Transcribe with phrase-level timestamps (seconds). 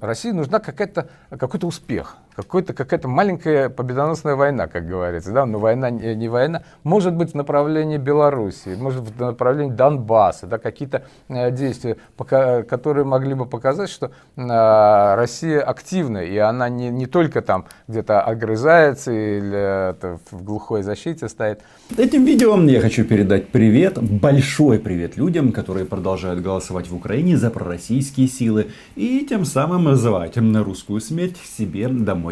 [0.00, 5.32] России нужна какая-то, какой-то успех, какой-то, какая-то маленькая победоносная война, как говорится.
[5.32, 5.44] Да?
[5.44, 6.62] Но война не, не война.
[6.84, 13.04] Может быть, в направлении Белоруссии, может в направлении Донбасса, да, какие-то э, действия, пока, которые
[13.04, 19.10] могли бы показать, что э, Россия активна, и она не, не только там где-то огрызается
[19.10, 21.60] или это, в глухой защите стоит.
[21.96, 27.50] Этим видео я хочу передать привет, большой привет людям, которые продолжают голосовать в Украине за
[27.50, 32.27] пророссийские силы и тем самым называть на русскую смерть себе домой.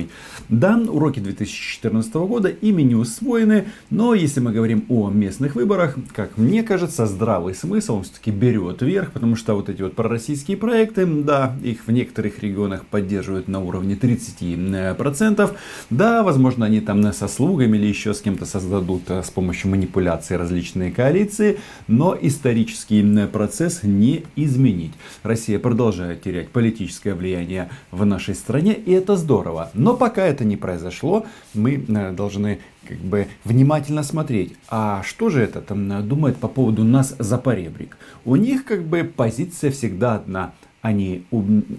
[0.48, 6.36] Да, уроки 2014 года ими не усвоены, но если мы говорим о местных выборах, как
[6.36, 11.56] мне кажется, здравый смысл все-таки берет вверх, потому что вот эти вот пророссийские проекты, да,
[11.62, 15.56] их в некоторых регионах поддерживают на уровне 30%,
[15.90, 20.34] да, возможно, они там со слугами или еще с кем-то создадут э, с помощью манипуляции
[20.34, 21.58] различные коалиции,
[21.88, 24.92] но исторический процесс не изменить.
[25.22, 29.70] Россия продолжает терять политическое влияние в нашей стране, и это здорово.
[29.86, 35.40] Но пока это не произошло, мы э, должны как бы внимательно смотреть, а что же
[35.40, 37.96] это там думает по поводу нас за поребрик.
[38.24, 40.54] У них как бы позиция всегда одна.
[40.82, 41.24] Они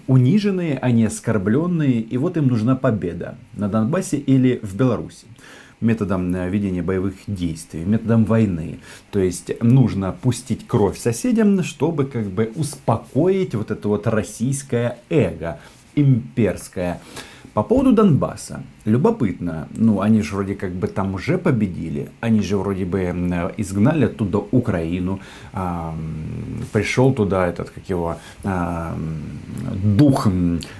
[0.08, 5.28] униженные, они оскорбленные, и вот им нужна победа на Донбассе или в Беларуси
[5.82, 8.80] методом э, ведения боевых действий, методом войны.
[9.12, 15.60] То есть нужно пустить кровь соседям, чтобы как бы успокоить вот это вот российское эго,
[15.94, 17.02] имперское.
[17.58, 18.62] По поводу Донбасса.
[18.88, 19.68] Любопытно.
[19.76, 22.10] Ну, они же вроде как бы там уже победили.
[22.22, 23.02] Они же вроде бы
[23.58, 25.20] изгнали оттуда Украину.
[25.52, 25.94] А,
[26.72, 28.16] пришел туда этот, как его,
[28.46, 28.98] а,
[29.84, 30.30] дух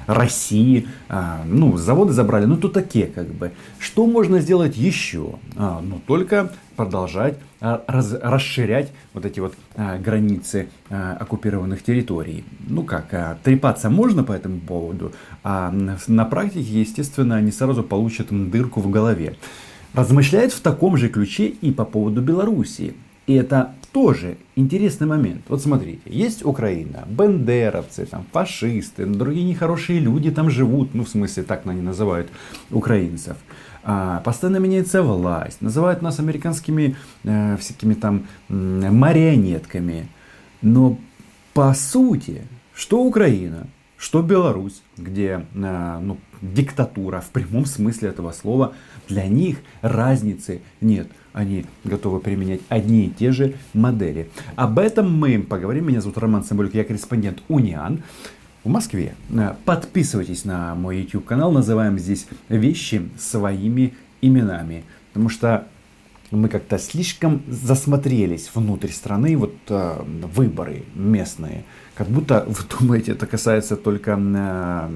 [0.06, 0.88] России.
[1.10, 2.46] А, ну, заводы забрали.
[2.46, 3.52] Ну, то такие как бы.
[3.78, 5.32] Что можно сделать еще?
[5.58, 12.46] А, ну, только продолжать а, раз, расширять вот эти вот а, границы а, оккупированных территорий.
[12.68, 15.12] Ну как, а, трепаться можно по этому поводу,
[15.44, 19.36] а на практике, естественно, они сразу получат дырку в голове.
[19.94, 22.94] Размышляет в таком же ключе и по поводу Белоруссии.
[23.26, 25.42] И это тоже интересный момент.
[25.48, 31.44] Вот смотрите, есть Украина, бендеровцы, там, фашисты, другие нехорошие люди там живут, ну в смысле
[31.44, 32.30] так они называют
[32.70, 33.38] украинцев.
[33.84, 40.08] А, постоянно меняется власть, называют нас американскими э, всякими там э, марионетками.
[40.62, 41.00] Но
[41.54, 42.44] по сути,
[42.76, 43.66] что Украина,
[43.98, 48.74] что Беларусь, где э, ну, диктатура в прямом смысле этого слова,
[49.08, 51.08] для них разницы нет.
[51.34, 54.30] Они готовы применять одни и те же модели.
[54.56, 55.88] Об этом мы поговорим.
[55.88, 58.04] Меня зовут Роман Самбулюк, я корреспондент Униан
[58.64, 59.16] в Москве.
[59.30, 64.84] Э, подписывайтесь на мой YouTube канал, называем здесь вещи своими именами.
[65.14, 65.68] Потому что
[66.32, 70.02] мы как-то слишком засмотрелись внутрь страны, вот э,
[70.34, 71.64] выборы местные.
[71.96, 74.90] Как будто, вы думаете, это касается только э,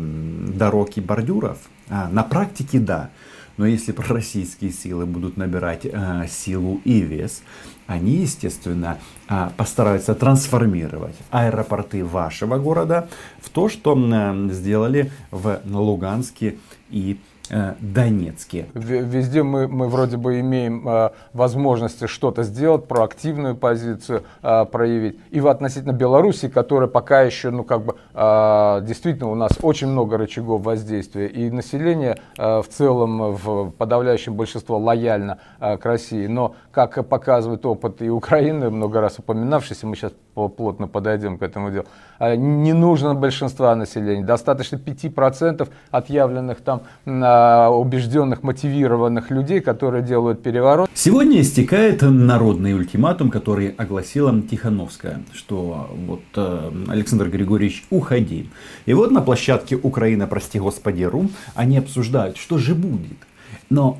[0.53, 1.57] дорог и бордюров?
[1.89, 3.09] А, на практике да.
[3.57, 7.43] Но если пророссийские силы будут набирать э, силу и вес,
[7.85, 8.97] они, естественно,
[9.29, 13.09] э, постараются трансформировать аэропорты вашего города
[13.41, 16.57] в то, что э, сделали в Луганске
[16.89, 17.19] и
[17.53, 18.67] Э, Донецке.
[18.73, 25.19] Везде мы, мы вроде бы имеем э, возможности что-то сделать, проактивную позицию э, проявить.
[25.31, 29.87] И в относительно Беларуси, которая пока еще, ну как бы, э, действительно у нас очень
[29.87, 31.27] много рычагов воздействия.
[31.27, 36.27] И население э, в целом, в подавляющем большинство лояльно э, к России.
[36.27, 41.71] Но, как показывает опыт и Украины, много раз упоминавшийся, мы сейчас плотно подойдем к этому
[41.71, 41.85] делу,
[42.19, 44.23] э, не нужно большинства населения.
[44.23, 50.89] Достаточно 5% отъявленных там э, убежденных, мотивированных людей, которые делают переворот.
[50.93, 58.49] Сегодня истекает народный ультиматум, который огласила Тихановская, что вот э, Александр Григорьевич, уходи.
[58.85, 63.17] И вот на площадке Украина, прости господи, ру, они обсуждают, что же будет.
[63.71, 63.99] Но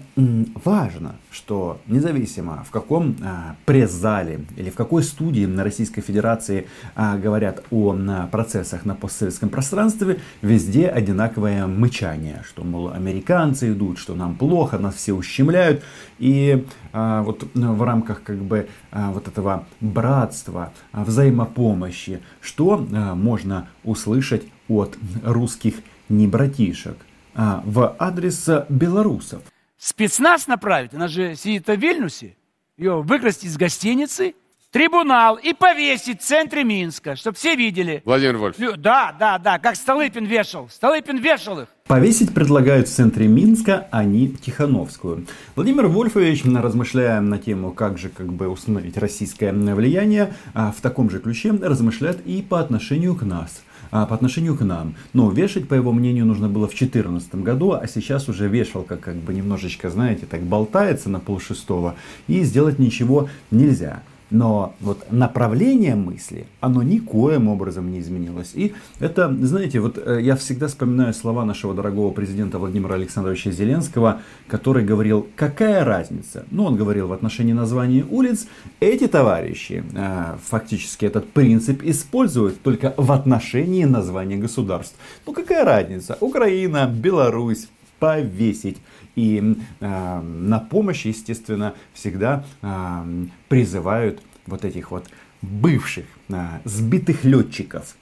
[0.66, 7.18] важно, что независимо в каком а, пресс-зале или в какой студии на Российской Федерации а,
[7.18, 7.96] говорят о
[8.30, 14.96] процессах на постсоветском пространстве, везде одинаковое мычание, что, мол, американцы идут, что нам плохо, нас
[14.96, 15.84] все ущемляют.
[16.20, 22.78] И а, вот в рамках как бы вот этого братства, взаимопомощи, что
[23.16, 25.76] можно услышать от русских
[26.10, 26.98] небратишек
[27.34, 29.44] в адрес белорусов?
[29.82, 32.38] Спецназ направить, она же сидит в Вильнюсе,
[32.78, 34.36] ее выкрасть из гостиницы,
[34.70, 38.02] трибунал и повесить в центре Минска, чтобы все видели.
[38.06, 38.56] Владимир Вольф.
[38.78, 40.70] Да, да, да, как Столыпин вешал.
[40.70, 41.68] Столыпин вешал их.
[41.88, 45.28] Повесить предлагают в центре Минска, а не Тихановскую.
[45.56, 51.10] Владимир Вольфович, размышляя на тему, как же как бы установить российское влияние, а в таком
[51.10, 53.62] же ключе размышляет и по отношению к нас.
[53.92, 54.96] А, по отношению к нам.
[55.14, 59.16] Но вешать, по его мнению, нужно было в 2014 году, а сейчас уже вешалка как
[59.16, 61.96] бы немножечко, знаете, так болтается на полшестого,
[62.28, 64.02] и сделать ничего нельзя.
[64.32, 68.52] Но вот направление мысли, оно никоим образом не изменилось.
[68.54, 74.22] И это, знаете, вот э, я всегда вспоминаю слова нашего дорогого президента Владимира Александровича Зеленского,
[74.48, 76.46] который говорил, какая разница?
[76.50, 78.48] Ну, он говорил в отношении названий улиц,
[78.80, 84.96] эти товарищи э, фактически этот принцип используют только в отношении названия государств.
[85.28, 86.18] Ну, какая разница?
[86.22, 87.68] Украина, Беларусь,
[88.00, 88.78] повесить.
[89.16, 95.06] И э, на помощь, естественно, всегда э, призывают вот этих вот
[95.42, 97.96] бывших э, сбитых летчиков.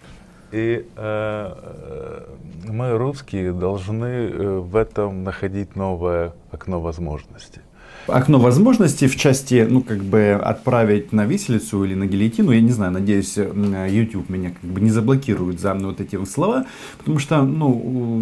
[0.51, 2.25] И э,
[2.65, 7.61] мы, русские, должны э, в этом находить новое окно возможностей
[8.07, 12.51] окно возможностей в части, ну, как бы отправить на виселицу или на гильотину.
[12.51, 16.65] Я не знаю, надеюсь, YouTube меня как бы не заблокирует за вот эти вот слова,
[16.97, 17.69] потому что, ну,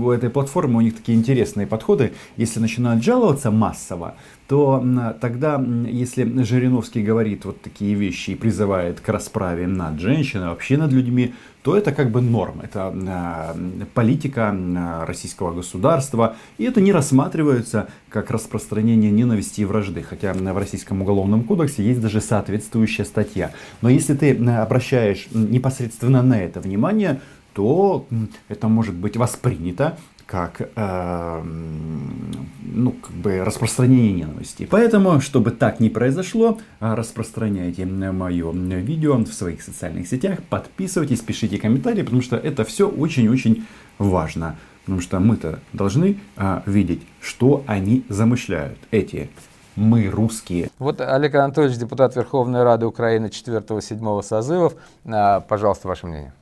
[0.04, 2.14] у этой платформы у них такие интересные подходы.
[2.36, 4.16] Если начинают жаловаться массово,
[4.48, 4.82] то
[5.20, 10.92] тогда, если Жириновский говорит вот такие вещи и призывает к расправе над женщиной, вообще над
[10.94, 11.34] людьми,
[11.64, 17.90] то это как бы норм, это э, политика э, российского государства, и это не рассматривается
[18.08, 23.52] как распространение ненависти и вражды, хотя в российском уголовном кодексе есть даже соответствующая статья.
[23.82, 27.20] Но если ты обращаешь непосредственно на это внимание,
[27.54, 28.08] то
[28.48, 34.68] это может быть воспринято как, э, ну, как бы распространение ненависти.
[34.70, 42.04] Поэтому, чтобы так не произошло, распространяйте мое видео в своих социальных сетях, подписывайтесь, пишите комментарии,
[42.04, 43.66] потому что это все очень-очень
[43.98, 44.58] важно.
[44.84, 49.30] Потому что мы-то должны а, видеть, что они замышляют, эти
[49.76, 50.70] мы русские.
[50.80, 54.76] Вот Олег Анатольевич, депутат Верховной Рады Украины 4-7 созывов.
[55.06, 56.34] А, пожалуйста, ваше мнение.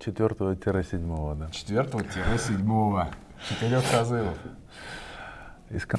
[0.00, 1.48] 4-7, да.
[1.52, 3.06] 4-7.
[3.48, 4.38] Четырех созывов.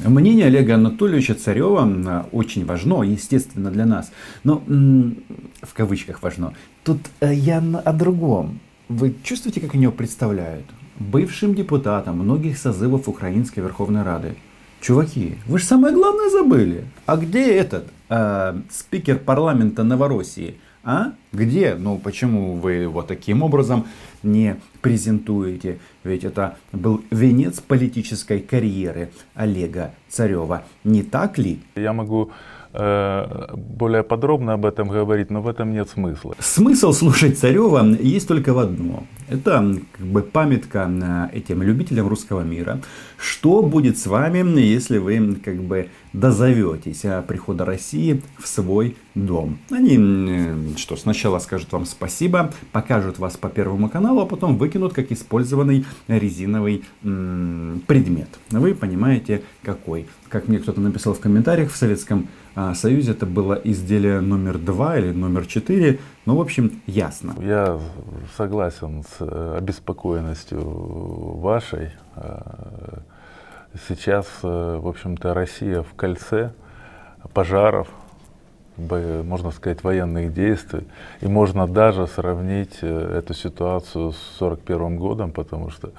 [0.05, 4.11] Мнение Олега Анатольевича Царева очень важно, естественно, для нас.
[4.43, 6.53] Но в кавычках важно.
[6.83, 8.59] Тут э, я о другом.
[8.87, 10.65] Вы чувствуете, как они его представляют?
[10.99, 14.35] Бывшим депутатом многих созывов Украинской Верховной Рады.
[14.79, 16.85] Чуваки, вы же самое главное забыли.
[17.05, 20.59] А где этот э, спикер парламента Новороссии?
[20.85, 21.13] А?
[21.33, 21.73] Где?
[21.73, 23.87] Ну, почему вы его таким образом
[24.21, 25.79] не презентуете?
[26.03, 30.63] Ведь это был венец политической карьеры Олега Царева.
[30.83, 31.59] Не так ли?
[31.75, 32.31] Я могу
[33.55, 36.35] более подробно об этом говорить, но в этом нет смысла.
[36.39, 39.07] Смысл слушать Царева есть только в одном.
[39.27, 42.79] Это как бы памятка этим любителям русского мира.
[43.17, 49.57] Что будет с вами, если вы как бы дозоветесь прихода России в свой дом?
[49.71, 55.11] Они что, сначала скажут вам спасибо, покажут вас по первому каналу, а потом выкинут как
[55.11, 58.29] использованный резиновый м- предмет.
[58.51, 60.07] Вы понимаете, какой.
[60.29, 62.27] Как мне кто-то написал в комментариях в Советском
[62.73, 65.99] Союзе это было изделие номер два или номер четыре.
[66.25, 67.35] Ну, в общем, ясно.
[67.41, 67.79] Я
[68.37, 71.91] согласен с э, обеспокоенностью вашей.
[72.15, 72.99] Э,
[73.89, 76.53] сейчас, э, в общем-то, Россия в кольце
[77.33, 77.89] пожаров,
[78.77, 80.83] можно сказать, военных действий.
[81.21, 85.91] И можно даже сравнить э, эту ситуацию с 1941 годом, потому что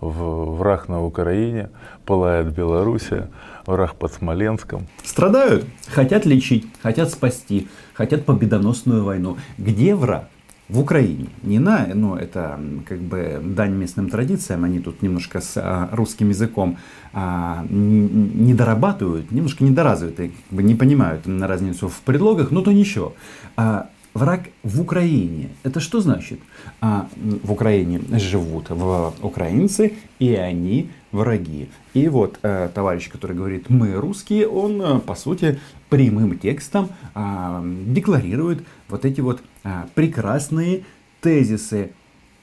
[0.00, 1.70] враг на Украине,
[2.04, 3.28] пылает Белоруссия,
[3.66, 4.86] враг под Смоленском.
[5.04, 9.36] Страдают, хотят лечить, хотят спасти, хотят победоносную войну.
[9.58, 10.28] Где враг?
[10.68, 11.26] В Украине.
[11.42, 16.30] Не на, ну, это как бы дань местным традициям, они тут немножко с а, русским
[16.30, 16.78] языком
[17.12, 22.72] а, не дорабатывают, немножко недоразвиты, как бы не понимают на разницу в предлогах, но то
[22.72, 23.14] ничего.
[23.56, 25.50] А, враг в Украине.
[25.64, 26.40] Это что значит?
[26.80, 31.68] А, в Украине живут в украинцы, и они враги.
[31.92, 37.62] И вот э, товарищ, который говорит «мы русские», он, э, по сути, прямым текстом э,
[37.86, 40.84] декларирует вот эти вот э, прекрасные
[41.20, 41.92] тезисы.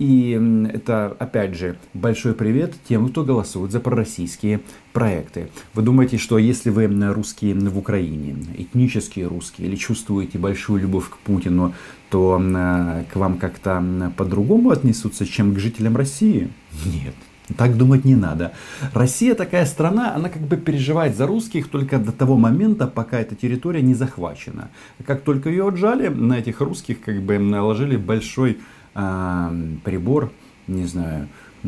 [0.01, 0.31] И
[0.73, 4.61] это, опять же, большой привет тем, кто голосует за пророссийские
[4.93, 5.51] проекты.
[5.75, 11.17] Вы думаете, что если вы русские в Украине, этнические русские, или чувствуете большую любовь к
[11.17, 11.75] Путину,
[12.09, 16.49] то э, к вам как-то по-другому отнесутся, чем к жителям России?
[16.83, 17.13] Нет,
[17.55, 18.53] так думать не надо.
[18.95, 23.35] Россия такая страна, она как бы переживает за русских только до того момента, пока эта
[23.35, 24.71] территория не захвачена.
[25.05, 28.57] Как только ее отжали, на этих русских как бы наложили большой
[28.93, 30.31] прибор,
[30.67, 31.27] не знаю,
[31.63, 31.67] э,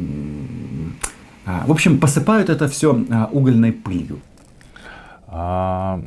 [1.46, 4.20] в общем, посыпают это все э, угольной пылью.
[5.27, 6.00] А,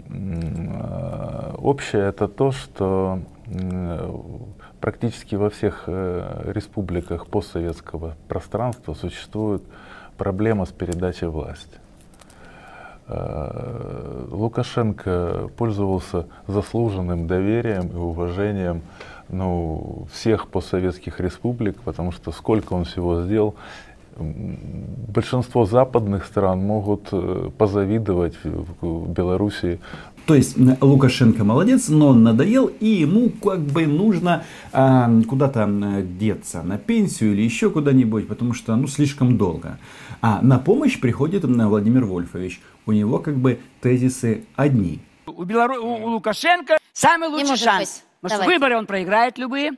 [1.59, 3.21] общее это то, что
[4.81, 9.65] практически во всех э, республиках постсоветского пространства существует
[10.17, 11.81] проблема с передачей власти.
[13.09, 18.83] Лукашенко пользовался заслуженным доверием и уважением
[19.29, 23.55] ну, всех постсоветских республик, потому что сколько он всего сделал,
[24.19, 29.79] большинство западных стран могут э, позавидовать в Белоруссии.
[30.27, 34.43] То есть Лукашенко молодец, но он надоел, и ему как бы нужно
[34.73, 35.69] а, куда-то
[36.03, 39.79] деться, на пенсию или еще куда-нибудь, потому что ну слишком долго.
[40.23, 42.61] А на помощь приходит Владимир Вольфович.
[42.87, 45.01] У него как бы тезисы одни.
[45.27, 45.81] У, Белору...
[45.81, 48.03] у Лукашенко самый лучший шанс.
[48.21, 49.73] Потому что выборы он проиграет любые,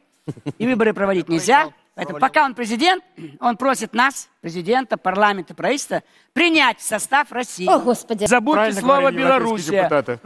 [0.59, 1.71] и выборы проводить нельзя.
[1.95, 3.03] Поэтому пока он президент,
[3.41, 6.03] он просит нас, президента, парламента, правительства,
[6.33, 7.67] принять в состав России.
[7.67, 8.27] О, Господи.
[8.27, 9.83] Забудьте Правильно слово говорили европейские Белоруссия.
[9.83, 10.21] депутаты.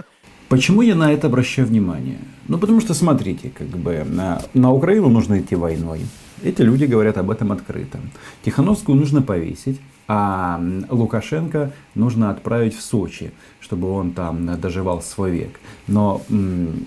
[0.50, 2.18] Почему я на это обращаю внимание?
[2.46, 6.00] Ну, потому что, смотрите, как бы на, на Украину нужно идти войной.
[6.42, 8.00] Эти люди говорят об этом открыто.
[8.44, 15.58] Тихановскую нужно повесить, а Лукашенко нужно отправить в Сочи, чтобы он там доживал свой век.
[15.86, 16.86] Но м-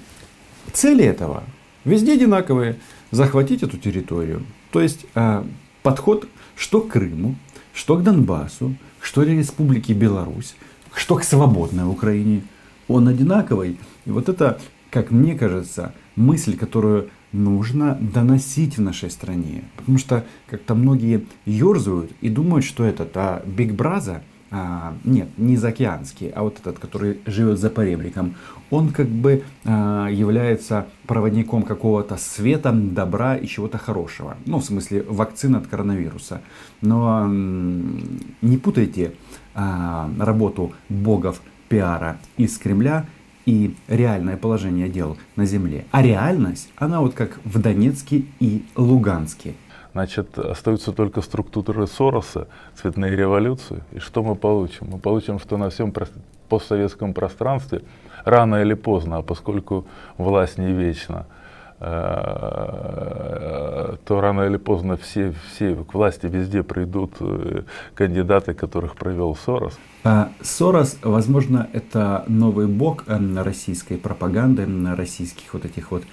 [0.74, 1.44] цели этого
[1.84, 2.78] везде одинаковые.
[3.12, 4.44] Захватить эту территорию.
[4.72, 5.44] То есть э,
[5.84, 7.36] подход что к Крыму,
[7.74, 10.56] что к Донбассу, что к Республике Беларусь,
[10.96, 12.44] что к свободной Украине,
[12.88, 13.78] он одинаковый.
[14.06, 19.64] И вот это, как мне кажется, мысль, которую нужно доносить в нашей стране.
[19.76, 24.22] Потому что как-то многие ерзают и думают, что этот а, Big Brother,
[24.58, 28.36] а, нет, не заокеанский, а вот этот, который живет за поребриком,
[28.70, 34.38] он как бы а, является проводником какого-то света, добра и чего-то хорошего.
[34.46, 36.42] Ну, в смысле, вакцины от коронавируса.
[36.80, 38.00] Но м,
[38.42, 39.16] не путайте
[39.56, 43.08] а, работу богов пиара из Кремля
[43.46, 45.84] и реальное положение дел на земле.
[45.92, 49.56] А реальность, она вот как в Донецке и Луганске.
[49.96, 53.82] Значит, остаются только структуры Сороса, цветные революции.
[53.94, 54.88] И что мы получим?
[54.92, 55.94] Мы получим, что на всем
[56.50, 57.82] постсоветском пространстве
[58.26, 59.86] рано или поздно, а поскольку
[60.18, 61.28] власть не вечна,
[61.80, 61.86] э,
[64.06, 67.62] то рано или поздно все, все к власти везде придут э,
[67.94, 69.80] кандидаты, которых провел Сорос.
[70.04, 76.04] А Сорос, возможно, это новый бог э, российской пропаганды, российских вот этих вот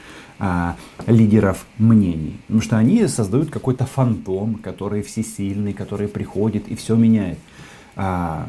[0.45, 0.75] а,
[1.07, 2.37] лидеров мнений.
[2.49, 7.39] Потому что они создают какой-то фантом, который всесильный, который приходит и все меняет.
[7.95, 8.49] А,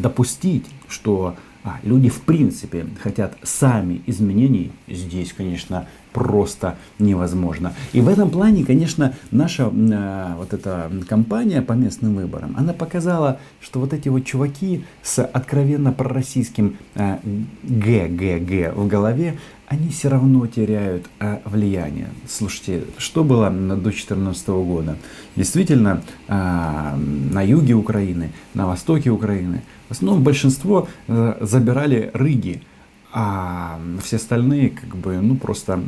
[0.00, 1.36] допустить, что
[1.66, 7.74] а, люди в принципе хотят сами изменений, здесь, конечно, просто невозможно.
[7.92, 13.40] И в этом плане, конечно, наша а, вот эта кампания по местным выборам, она показала,
[13.60, 17.18] что вот эти вот чуваки с откровенно пророссийским а,
[17.64, 22.08] ГГГ в голове, они все равно теряют а, влияние.
[22.28, 24.96] Слушайте, что было до 2014 года?
[25.34, 32.60] Действительно, а, на юге Украины, на востоке Украины, в основном большинство э, забирали рыги,
[33.12, 35.80] а все остальные как бы ну просто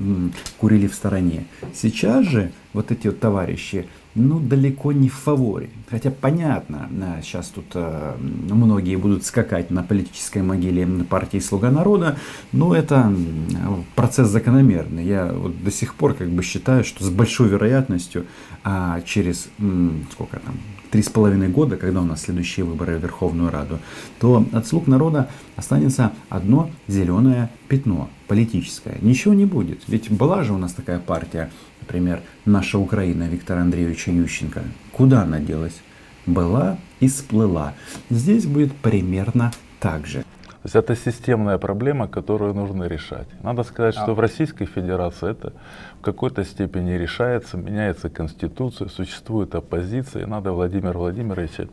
[0.58, 1.46] курили в стороне.
[1.74, 3.88] Сейчас же вот эти вот товарищи
[4.18, 5.70] ну далеко не в фаворе.
[5.90, 12.18] Хотя понятно, э, сейчас тут э, многие будут скакать на политической могиле партии Слуга народа,
[12.52, 13.12] но это
[13.94, 15.04] процесс закономерный.
[15.04, 18.26] Я вот до сих пор как бы считаю, что с большой вероятностью
[18.64, 19.48] а, через
[20.12, 20.56] сколько там
[20.90, 23.78] три с половиной года, когда у нас следующие выборы в Верховную Раду,
[24.20, 28.98] то от слуг народа останется одно зеленое пятно политическое.
[29.00, 29.82] Ничего не будет.
[29.86, 31.50] Ведь была же у нас такая партия,
[31.88, 34.62] например, «Наша Украина» Виктора Андреевича Ющенко.
[34.92, 35.80] Куда она делась?
[36.26, 37.72] Была и сплыла.
[38.10, 40.20] Здесь будет примерно так же.
[40.20, 43.28] То есть это системная проблема, которую нужно решать.
[43.42, 45.54] Надо сказать, что в Российской Федерации это
[45.98, 51.68] в какой-то степени решается, меняется конституция, существует оппозиция, и надо Владимира Владимировича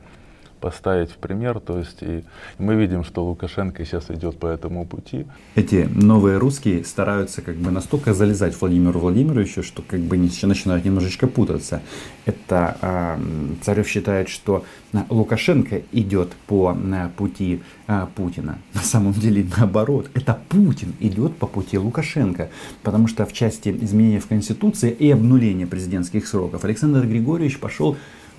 [0.59, 1.59] поставить в пример.
[1.59, 2.23] То есть и
[2.57, 5.25] мы видим, что Лукашенко сейчас идет по этому пути.
[5.55, 11.27] Эти новые русские стараются как бы настолько залезать Владимиру Владимировичу, что как бы начинают немножечко
[11.27, 11.81] путаться.
[12.25, 18.57] Это м, Царев считает, что а, Лукашенко идет по а, пути а, Путина.
[18.73, 20.09] На самом деле наоборот.
[20.13, 22.49] Это Путин идет по пути Лукашенко.
[22.83, 27.97] Потому что в части изменения в Конституции и обнуления президентских сроков Александр Григорьевич пошел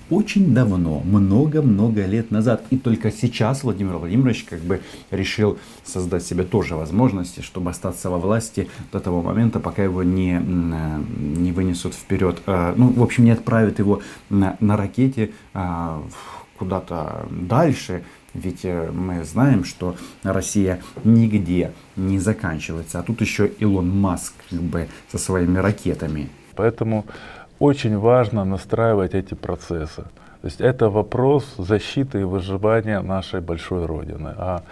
[0.09, 2.63] очень давно, много-много лет назад.
[2.69, 8.17] И только сейчас Владимир Владимирович как бы решил создать себе тоже возможности, чтобы остаться во
[8.17, 13.25] власти до того момента, пока его не, э, не вынесут вперед, э, ну, в общем,
[13.25, 16.03] не отправят его на, на ракете а,
[16.57, 18.03] куда-то дальше.
[18.33, 22.99] Ведь э, мы знаем, что Россия нигде не заканчивается.
[22.99, 26.29] А тут еще Илон Маск как бы со своими ракетами.
[26.55, 27.05] Поэтому
[27.59, 30.03] очень важно настраивать эти процессы.
[30.41, 34.33] То есть это вопрос защиты и выживания нашей большой Родины.
[34.37, 34.63] А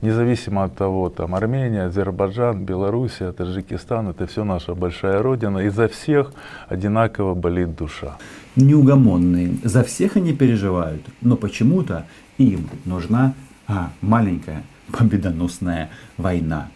[0.00, 5.88] независимо от того, там Армения, Азербайджан, Белоруссия, Таджикистан, это все наша большая Родина, и за
[5.88, 6.32] всех
[6.68, 8.16] одинаково болит душа.
[8.56, 12.06] Неугомонные, за всех они переживают, но почему-то
[12.38, 13.34] им нужна
[13.66, 14.62] а, маленькая
[14.96, 16.68] победоносная война.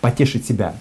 [0.00, 0.74] Потешить себя.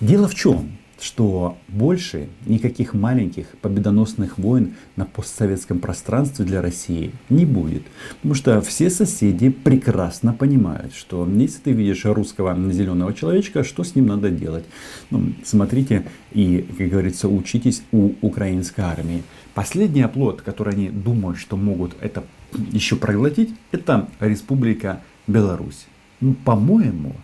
[0.00, 0.79] Дело в чем?
[1.00, 7.82] Что больше никаких маленьких победоносных войн на постсоветском пространстве для России не будет.
[8.16, 13.94] Потому что все соседи прекрасно понимают, что если ты видишь русского зеленого человечка, что с
[13.94, 14.64] ним надо делать.
[15.10, 19.22] Ну, смотрите и, как говорится, учитесь у украинской армии.
[19.54, 22.24] Последний оплот, который они думают, что могут это
[22.72, 25.86] еще проглотить, это Республика Беларусь.
[26.20, 27.14] Ну, по-моему,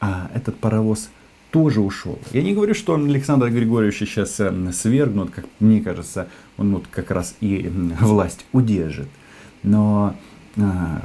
[0.00, 1.10] а этот паровоз
[1.50, 2.18] тоже ушел.
[2.32, 7.10] Я не говорю, что Александр Григорьевич сейчас э, свергнут, как мне кажется, он вот как
[7.10, 9.08] раз и власть удержит.
[9.62, 10.16] Но
[10.56, 11.02] а,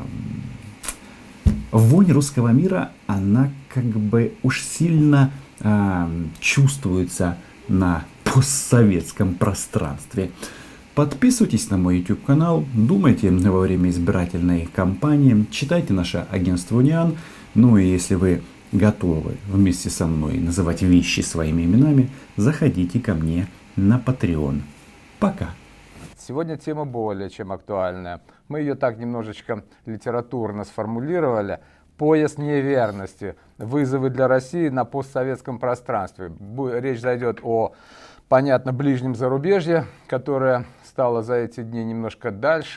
[1.71, 6.09] вонь русского мира, она как бы уж сильно а,
[6.39, 7.37] чувствуется
[7.67, 10.31] на постсоветском пространстве.
[10.93, 17.17] Подписывайтесь на мой YouTube канал, думайте во время избирательной кампании, читайте наше агентство Униан.
[17.53, 18.41] Ну и если вы
[18.77, 24.61] готовы вместе со мной называть вещи своими именами, заходите ко мне на Patreon.
[25.19, 25.49] Пока.
[26.17, 28.21] Сегодня тема более чем актуальная.
[28.47, 31.59] Мы ее так немножечко литературно сформулировали.
[31.97, 33.35] Пояс неверности.
[33.57, 36.31] Вызовы для России на постсоветском пространстве.
[36.79, 37.73] Речь зайдет о,
[38.27, 42.71] понятно, ближнем зарубежье, которое стало за эти дни немножко дальше.